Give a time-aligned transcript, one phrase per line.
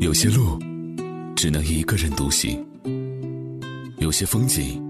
[0.00, 0.56] 有些路
[1.34, 2.64] 只能一个人独行，
[3.98, 4.80] 有些风景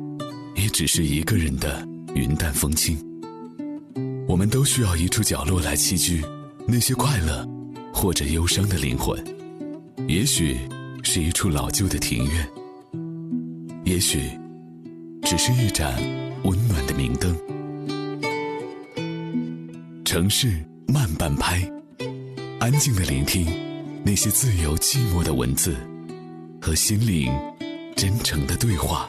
[0.54, 2.96] 也只是一个人的云淡风轻。
[4.28, 6.22] 我们都需要一处角落来栖居，
[6.66, 7.48] 那些快乐
[7.92, 9.18] 或者忧伤的灵魂。
[10.06, 10.58] 也许
[11.02, 12.48] 是一处老旧的庭院，
[13.84, 14.20] 也许
[15.22, 15.94] 只是一盏
[16.44, 17.34] 温暖的明灯。
[20.04, 20.52] 城市
[20.86, 21.66] 慢半拍，
[22.60, 23.46] 安静的聆听
[24.08, 25.76] 那些自由寂寞的文字
[26.62, 27.30] 和心灵
[27.94, 29.06] 真诚的对话。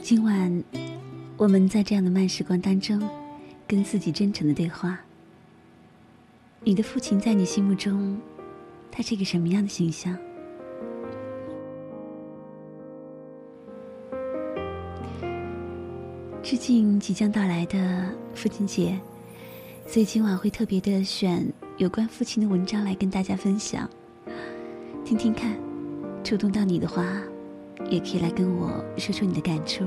[0.00, 0.64] 今晚，
[1.36, 3.02] 我们在这样的慢时光当中，
[3.66, 4.96] 跟自己真诚的对话。
[6.62, 8.16] 你的父亲在你心目中，
[8.92, 10.16] 他是一个什么样的形象？
[16.44, 18.96] 致敬即将到来的父亲节，
[19.86, 23.88] 所以今晚会特别的选有关父亲的文章来跟大家分享，
[25.04, 25.56] 听听看，
[26.24, 27.04] 触动到你的话，
[27.88, 29.84] 也可以来跟我说说你的感触。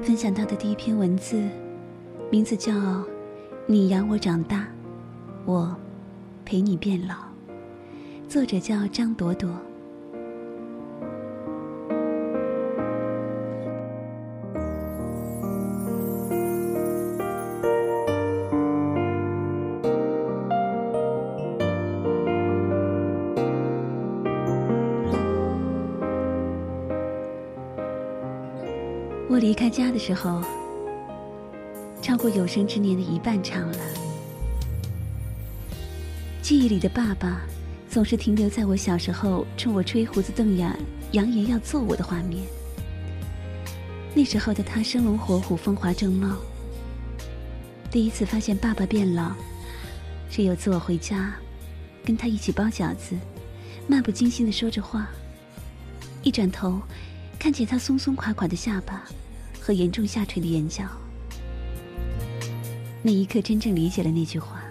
[0.00, 1.40] 分享到的第一篇文字，
[2.30, 2.72] 名字叫
[3.66, 4.66] 《你养我长大，
[5.44, 5.76] 我
[6.44, 7.14] 陪你变老》，
[8.26, 9.50] 作者叫张朵朵。
[29.30, 30.42] 我离开家的时候，
[32.00, 33.78] 超过有生之年的一半长了。
[36.40, 37.42] 记忆里的爸爸，
[37.90, 40.74] 总是停留在我小时候冲我吹胡子瞪眼、
[41.12, 42.42] 扬言要揍我的画面。
[44.14, 46.38] 那时候的他生龙活虎、风华正茂。
[47.90, 49.32] 第一次发现爸爸变老，
[50.30, 51.34] 是有次我回家，
[52.02, 53.14] 跟他一起包饺子，
[53.86, 55.06] 漫不经心的说着话，
[56.22, 56.80] 一转头，
[57.38, 59.04] 看见他松松垮垮的下巴。
[59.60, 60.84] 和严重下垂的眼角，
[63.02, 64.62] 那一刻真正理解了那句话：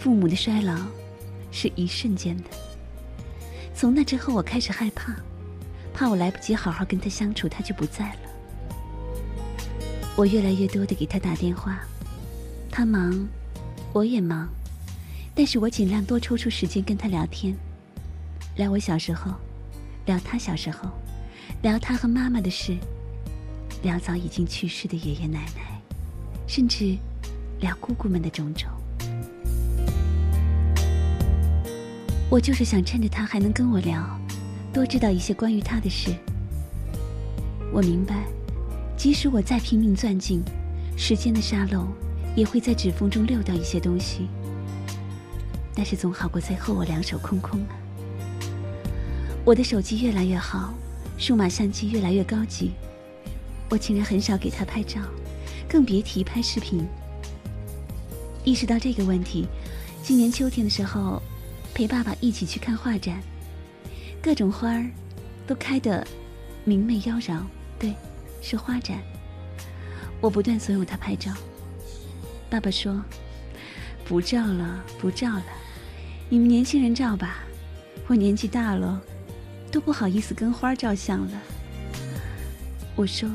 [0.00, 0.74] 父母的衰老
[1.52, 2.44] 是一瞬间的。
[3.74, 5.14] 从那之后，我开始害怕，
[5.92, 8.20] 怕我来不及好好跟他相处，他就不在了。
[10.16, 11.78] 我越来越多的给他打电话，
[12.70, 13.28] 他忙，
[13.92, 14.48] 我也忙，
[15.34, 17.54] 但是我尽量多抽出时间跟他聊天，
[18.56, 19.30] 聊我小时候，
[20.06, 20.88] 聊他小时候，
[21.62, 22.76] 聊他和妈妈的事。
[23.82, 25.80] 聊早已经去世的爷爷奶奶，
[26.46, 26.96] 甚至
[27.60, 28.68] 聊姑姑们的种种。
[32.30, 34.18] 我就是想趁着他还能跟我聊，
[34.72, 36.14] 多知道一些关于他的事。
[37.70, 38.24] 我明白，
[38.96, 40.42] 即使我再拼命钻进
[40.96, 41.86] 时间的沙漏，
[42.34, 44.28] 也会在指缝中溜掉一些东西。
[45.74, 47.76] 但是总好过最后我两手空空啊！
[49.44, 50.72] 我的手机越来越好，
[51.16, 52.72] 数码相机越来越高级。
[53.70, 55.00] 我竟然很少给他拍照，
[55.68, 56.86] 更别提拍视频。
[58.44, 59.46] 意识到这个问题，
[60.02, 61.20] 今年秋天的时候，
[61.72, 63.20] 陪爸爸一起去看画展，
[64.22, 64.86] 各种花儿
[65.46, 66.06] 都开得
[66.64, 67.40] 明媚妖娆。
[67.78, 67.94] 对，
[68.42, 68.98] 是花展。
[70.20, 71.32] 我不断怂恿他拍照，
[72.48, 73.02] 爸爸说
[74.04, 75.44] ：“不照了，不照了，
[76.28, 77.38] 你们年轻人照吧，
[78.06, 79.02] 我年纪大了，
[79.74, 81.42] 都不好意思跟花照相了。”
[82.94, 83.28] 我说。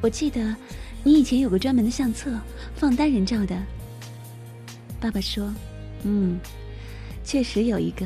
[0.00, 0.56] 我记得，
[1.04, 2.36] 你以前有个专门的相册，
[2.74, 3.56] 放单人照的。
[5.00, 5.54] 爸爸说
[6.02, 6.40] ：“嗯，
[7.24, 8.04] 确实有一个。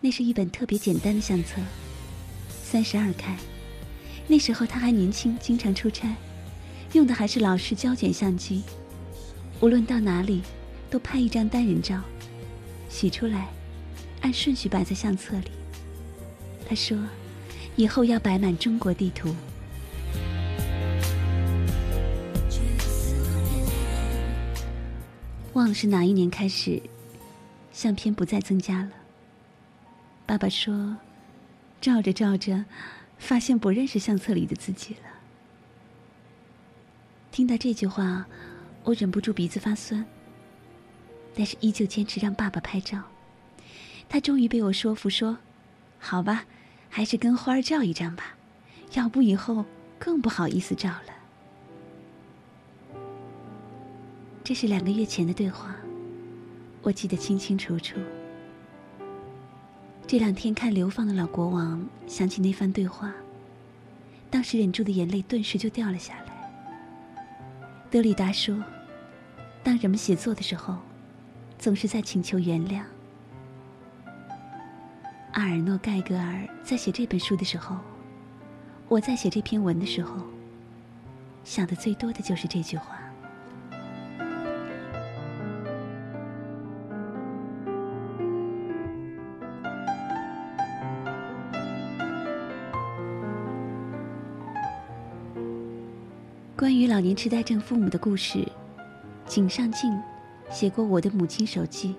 [0.00, 1.60] 那是一本特别简单的相册，
[2.62, 3.36] 三十二开。
[4.28, 6.14] 那时候他还年轻，经常出差，
[6.92, 8.62] 用的还是老式胶卷相机。
[9.60, 10.42] 无论到哪里，
[10.88, 12.00] 都拍一张单人照，
[12.88, 13.48] 洗出来，
[14.22, 15.50] 按顺序摆在相册里。
[16.68, 16.98] 他说，
[17.76, 19.34] 以后要摆满中国地图。”
[25.54, 26.80] 忘了是哪一年开始，
[27.72, 28.90] 相片不再增加了。
[30.24, 30.96] 爸爸说，
[31.80, 32.64] 照着照着，
[33.18, 35.00] 发现不认识相册里的自己了。
[37.32, 38.24] 听到这句话，
[38.84, 40.06] 我忍不住鼻子发酸，
[41.34, 43.02] 但是依旧坚持让爸爸拍照。
[44.12, 45.38] 他终于被我说服，说
[46.00, 46.44] ：“好吧，
[46.88, 48.34] 还是跟花儿照一张吧，
[48.94, 49.64] 要不以后
[50.00, 51.14] 更不好意思照了。”
[54.42, 55.76] 这是两个月前的对话，
[56.82, 58.00] 我记得清清楚楚。
[60.08, 63.14] 这两天看流放的老国王，想起那番对话，
[64.28, 66.50] 当时忍住的眼泪顿时就掉了下来。
[67.88, 68.60] 德里达说
[69.62, 70.78] ：“当人们写作的时候，
[71.60, 72.82] 总是在请求原谅。
[75.32, 77.76] 阿尔诺·盖格尔在写这本书的时候，
[78.88, 80.16] 我在写这篇文的时候，
[81.44, 82.98] 想的最多的就是这句话。
[96.56, 98.46] 关于老年痴呆症父母的故事，
[99.26, 99.96] 井上静
[100.50, 101.94] 写过《我的母亲手记》，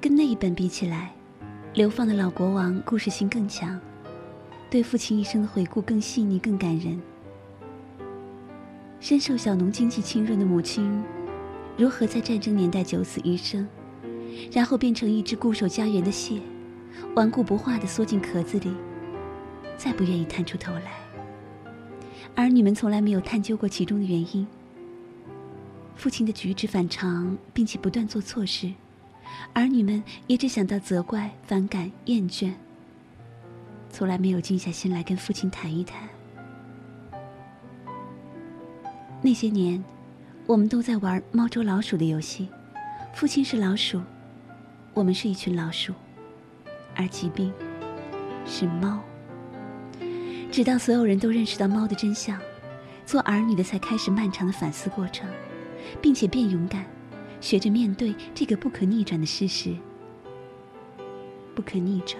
[0.00, 1.12] 跟那一本比起来，
[1.72, 3.78] 流放的老国王故事性更强，
[4.68, 7.00] 对父亲一生的回顾更细腻、更感人。
[8.98, 11.00] 深受小农经济浸润的母亲，
[11.76, 13.68] 如何在战争年代九死一生，
[14.50, 16.40] 然后变成一只固守家园的蟹，
[17.14, 18.74] 顽固不化的缩进壳子里，
[19.76, 20.92] 再不愿意探出头来。
[22.34, 24.44] 儿女们从来没有探究过其中的原因。
[25.94, 28.72] 父亲的举止反常，并且不断做错事，
[29.52, 32.52] 儿女们也只想到责怪、反感、厌倦，
[33.90, 36.08] 从来没有静下心来跟父亲谈一谈。
[39.22, 39.82] 那些年，
[40.46, 42.48] 我们都在玩猫捉老鼠的游戏，
[43.14, 44.00] 父亲是老鼠，
[44.94, 45.92] 我们是一群老鼠，
[46.94, 47.52] 而疾病
[48.46, 49.00] 是猫。
[50.50, 52.40] 直到所有人都认识到猫的真相，
[53.04, 55.28] 做儿女的才开始漫长的反思过程，
[56.00, 56.84] 并且变勇敢，
[57.40, 59.74] 学着面对这个不可逆转的事实。
[61.54, 62.16] 不可逆转，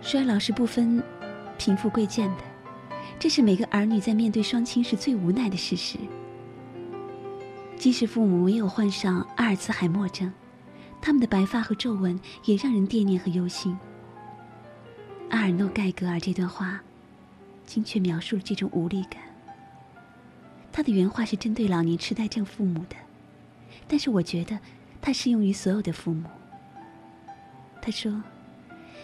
[0.00, 1.02] 衰老是不分
[1.58, 2.44] 贫富贵贱的，
[3.18, 5.98] 这是每个儿女在面对双亲时最无奈的事实。
[7.76, 10.32] 即使父母没有患上阿尔茨海默症，
[11.02, 13.76] 他们的白发和皱纹也让人惦念和忧心。
[15.30, 16.80] 阿尔诺·盖格尔这段话，
[17.66, 19.23] 精确描述了这种无力感。
[20.76, 22.96] 他的原话是针对老年痴呆症父母的，
[23.86, 24.58] 但是我觉得
[25.00, 26.28] 它适用于所有的父母。
[27.80, 28.20] 他说：“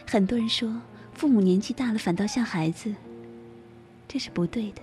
[0.05, 0.83] 很多人说
[1.15, 2.93] 父母年纪大了反倒像孩子，
[4.09, 4.83] 这是不对的。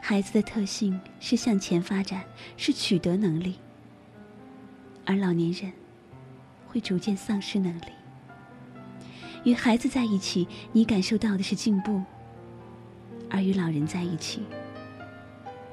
[0.00, 2.22] 孩子的特性是向前发展，
[2.56, 3.56] 是取得能力，
[5.04, 5.72] 而老年人
[6.68, 7.90] 会逐渐丧失能力。”
[9.42, 12.04] 与孩子在一起，你感受到的是进步；
[13.28, 14.42] 而与老人在一起，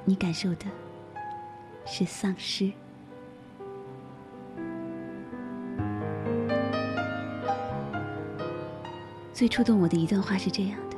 [0.05, 0.65] 你感受的
[1.85, 2.71] 是丧失。
[9.31, 10.97] 最触动我的一段话是这样的：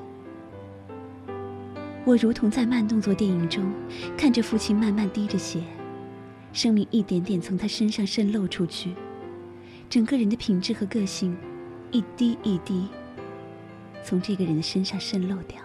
[2.03, 3.71] 我如同在慢动作电影中，
[4.17, 5.61] 看着父亲慢慢滴着血，
[6.51, 8.93] 生命一点点从他身上渗漏出去，
[9.89, 11.35] 整个人的品质和个性。
[11.91, 12.89] 一滴一滴，
[14.03, 15.64] 从这个人的身上渗漏掉。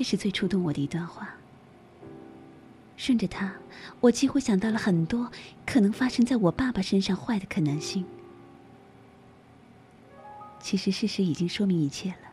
[0.00, 1.28] 这是最触动我的一段话。
[2.96, 3.52] 顺着他，
[4.00, 5.30] 我几乎想到了很多
[5.66, 8.02] 可能发生在我爸爸身上坏的可能性。
[10.58, 12.30] 其实事实已经说明一切了。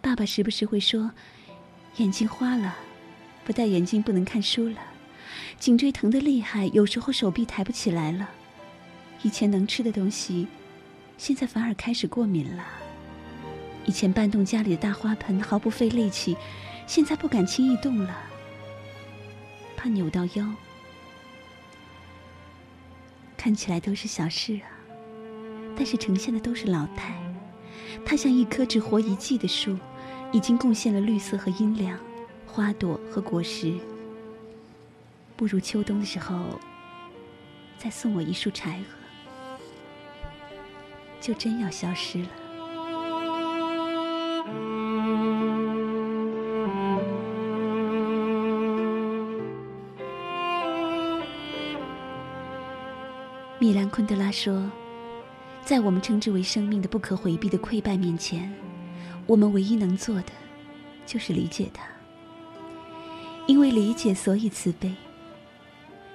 [0.00, 1.10] 爸爸时不时会说
[1.98, 2.74] ：“眼睛花了，
[3.44, 4.78] 不戴眼镜不能看书了；
[5.58, 8.30] 颈椎疼得厉害，有时候手臂抬不起来了。”
[9.20, 10.48] 以前能吃的东西，
[11.18, 12.64] 现在反而开始过敏了。
[13.84, 16.34] 以前搬动家里的大花盆毫不费力气，
[16.88, 18.16] 现在不敢轻易动了，
[19.76, 20.54] 怕扭到腰。
[23.36, 24.72] 看起来都是小事啊，
[25.76, 27.14] 但是呈现的都是老态。
[28.06, 29.78] 它像一棵只活一季的树，
[30.32, 31.96] 已经贡献了绿色和阴凉，
[32.46, 33.74] 花朵和果实。
[35.36, 36.58] 不如秋冬的时候，
[37.76, 39.58] 再送我一束柴禾。
[41.20, 42.28] 就真要消失了。
[53.60, 54.70] 米兰昆德拉说
[55.66, 58.54] ：“在我们称之为生命的不可回避的溃败面前，
[59.26, 60.32] 我们唯一能做的，
[61.04, 61.84] 就是理解它。
[63.48, 64.94] 因为理解，所以慈悲。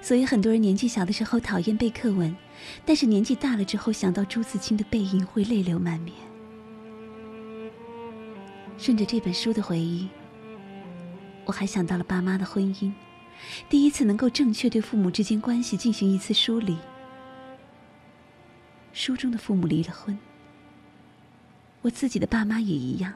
[0.00, 2.34] 所以很多人年纪小的时候讨厌背课文。”
[2.86, 6.14] 但是年纪大了之后，想到朱自清的背影，会泪流满面。
[8.78, 10.08] 顺着这本书的回忆，
[11.44, 12.90] 我还想到了爸妈的婚姻，
[13.68, 16.78] 第一次能够正确对父母之间关系进行一次梳理。
[19.04, 20.18] 书中的父母离了婚，
[21.82, 23.12] 我自己的爸妈也一样。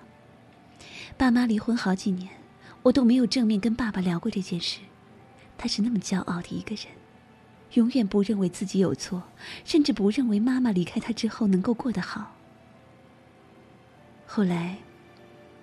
[1.17, 2.29] 爸妈离婚好几年，
[2.83, 4.81] 我都没有正面跟爸爸聊过这件事。
[5.57, 6.85] 他是那么骄傲的一个人。
[7.73, 9.23] 永远不认为自己有错，
[9.65, 12.35] 甚至不认为妈妈离开他之后能够过得好。
[14.27, 14.77] 后来，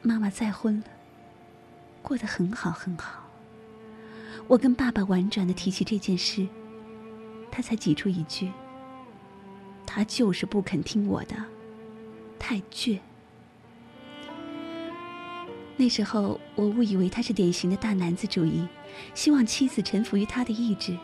[0.01, 0.85] 妈妈再婚了，
[2.01, 3.29] 过得很好很好。
[4.47, 6.47] 我跟爸爸婉转的提起这件事，
[7.51, 8.51] 他才挤出一句
[9.95, 11.37] ：“他就是不肯听我的，
[12.37, 12.99] 太倔。”
[15.77, 18.67] 那时候我误以为他是典型的大男子主义，
[19.13, 20.97] 希望妻子臣服于他的意志。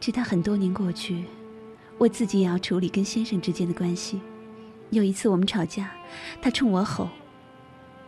[0.00, 1.24] 直到很多年过去，
[1.98, 4.22] 我自己也要处理跟先生之间的关系。
[4.88, 5.90] 有一次我们吵架，
[6.40, 7.10] 他冲我吼：“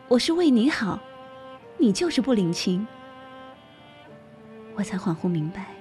[0.09, 0.99] 我是为你好，
[1.77, 2.87] 你就是不领情。”
[4.75, 5.76] 我才恍惚明白，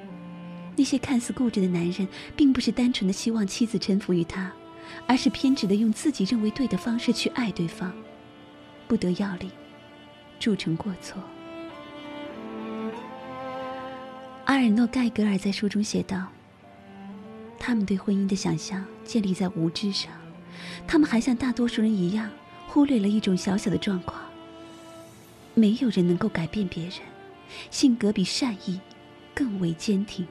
[0.77, 4.51] 那些看似固执的男人，并不是单纯的希望妻子臣服于他，
[5.07, 7.91] 而是偏执的用自己认为对的方式去爱对方。
[8.87, 9.49] 不得要领，
[10.39, 11.21] 铸成过错。
[14.45, 16.27] 阿尔诺·盖格尔在书中写道
[17.57, 20.11] ：“他们对婚姻的想象建立在无知上，
[20.85, 22.29] 他们还像大多数人一样，
[22.67, 24.21] 忽略了一种小小的状况：
[25.55, 26.99] 没有人能够改变别人，
[27.71, 28.79] 性格比善意
[29.33, 30.27] 更为坚挺。”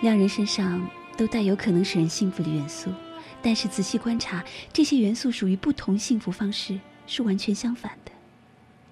[0.00, 0.86] 两人身上
[1.16, 2.92] 都带有可能使人幸福的元素，
[3.40, 8.12] 但是仔细观察，这些元素属于不同幸福方式，是完全相反的，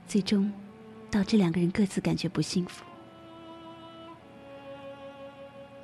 [0.07, 0.51] 最终
[1.11, 2.83] 导致两个人各自感觉不幸福。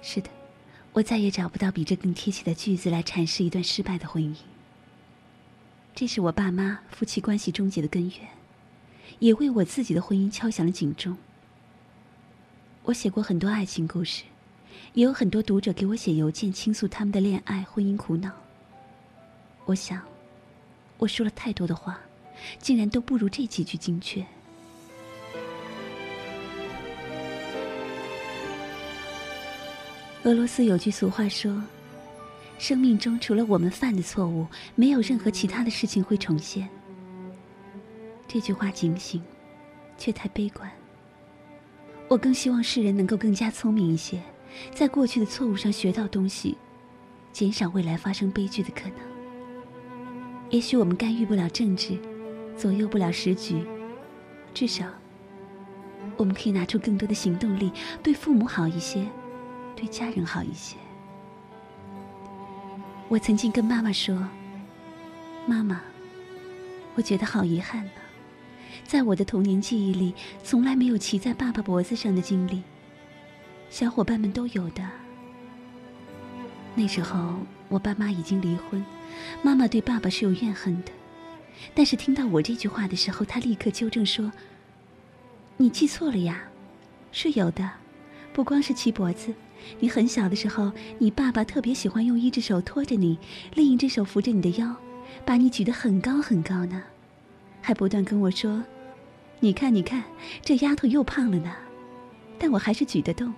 [0.00, 0.30] 是的，
[0.92, 4.34] 我再也找不到比这更贴切的句子来阐释一段失败的婚姻。
[5.94, 8.28] 这是我爸妈夫妻关系终结的根源，
[9.18, 11.18] 也为我自己的婚姻敲响了警钟。
[12.84, 14.22] 我写过很多爱情故事。
[14.94, 18.30] 也有很多读者给我写邮件倾诉他们的恋爱、婚姻苦恼。
[19.64, 20.02] 我想，
[20.96, 22.00] 我说了太多的话，
[22.58, 24.24] 竟然都不如这几句精确。
[30.24, 31.62] 俄罗斯有句俗话说
[32.58, 36.68] ：“生命中除了我们犯的错误，没有任何其他的事情会重现。”
[38.26, 39.22] 这句话警醒，
[39.96, 40.70] 却太悲观。
[42.08, 44.20] 我更希望世人能够更加聪明一些。
[44.74, 46.56] 在过去的错误上学到东西，
[47.32, 48.98] 减少未来发生悲剧的可能。
[50.50, 51.98] 也许我们干预不了政治，
[52.56, 53.64] 左右不了时局，
[54.54, 54.86] 至少，
[56.16, 57.70] 我们可以拿出更多的行动力，
[58.02, 59.06] 对父母好一些，
[59.76, 60.76] 对家人好一些。
[63.08, 64.26] 我曾经跟妈妈说
[65.46, 65.80] ：“妈妈，
[66.94, 67.90] 我觉得好遗憾呢，
[68.84, 72.62] 在我的童年记忆里，从来没有骑在爸爸脖子上的经历。”
[73.70, 74.82] 小伙伴们都有的。
[76.74, 77.34] 那时候
[77.68, 78.84] 我爸妈已经离婚，
[79.42, 80.92] 妈妈对爸爸是有怨恨的。
[81.74, 84.30] 但是听到我这句话的时候，她立刻纠正说
[85.58, 86.44] ：“你记错了呀，
[87.10, 87.68] 是有的。
[88.32, 89.34] 不光是骑脖子，
[89.80, 93.18] 你很小的时候，你爸爸特别喜欢用一只手托着你，
[93.54, 94.76] 另一只手扶着你的腰，
[95.24, 96.80] 把你举得很高很高呢，
[97.60, 98.62] 还不断跟我说
[99.40, 100.04] ：‘你看，你看，
[100.42, 101.52] 这丫头又胖了呢。’
[102.38, 103.34] 但我还是举得动。”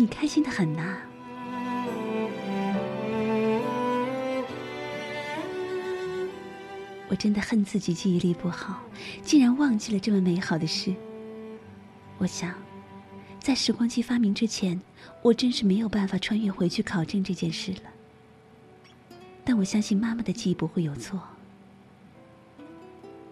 [0.00, 0.96] 你开心的很呐！
[7.08, 8.80] 我真的恨自己记忆力不好，
[9.24, 10.94] 竟然忘记了这么美好的事。
[12.16, 12.54] 我想，
[13.40, 14.80] 在时光机发明之前，
[15.20, 17.80] 我真是没有办法穿越回去考证这件事了。
[19.44, 21.20] 但我相信妈妈的记忆不会有错。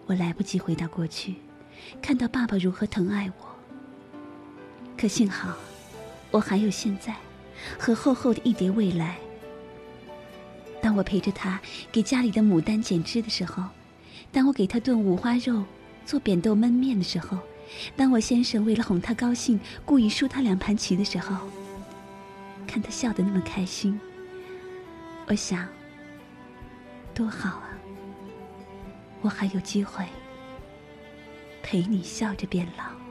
[0.05, 1.35] 我来不及回到过去，
[2.01, 3.55] 看到爸爸如何疼爱我。
[4.97, 5.55] 可幸好。
[6.37, 7.15] 我还有现在，
[7.79, 9.17] 和厚厚的一叠未来。
[10.79, 11.59] 当我陪着他
[11.91, 13.63] 给家里的牡丹剪枝的时候，
[14.31, 15.65] 当我给他炖五花肉、
[16.05, 17.39] 做扁豆焖面的时候，
[17.95, 21.35] 当我先生为了哄他高兴故意输他两盘棋的时候，
[22.67, 23.99] 看他笑得那么开心，
[25.25, 25.67] 我想，
[27.15, 27.69] 多好啊！
[29.21, 30.05] 我还有机会
[31.63, 33.06] 陪你笑着变老。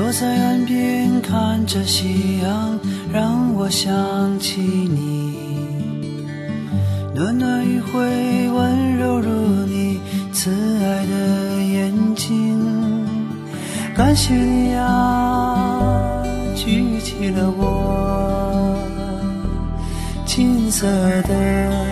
[0.00, 2.80] 坐在岸边看着夕阳，
[3.12, 5.36] 让我想起你。
[7.14, 9.30] 暖暖余晖，温柔如
[9.66, 10.00] 你
[10.32, 10.50] 慈
[10.82, 13.06] 爱的眼睛。
[13.94, 16.22] 感谢你啊，
[16.56, 18.74] 举起了我
[20.24, 20.86] 金色
[21.24, 21.89] 的。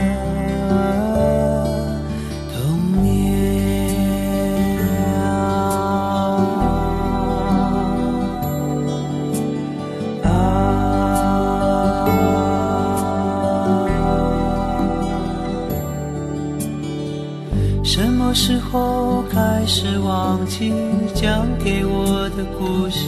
[18.28, 20.70] 什么时候开始忘记
[21.14, 23.06] 讲给我的故事？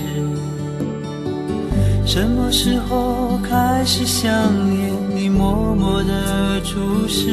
[2.07, 4.33] 什么时候开始想
[4.71, 7.29] 念你默默的注视？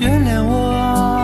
[0.00, 1.15] 原谅我啊。